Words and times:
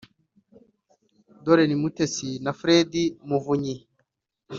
Doreen 1.43 1.71
Umutesi 1.79 2.29
na 2.43 2.51
Fred 2.59 2.91
Muvunyi 3.27 3.75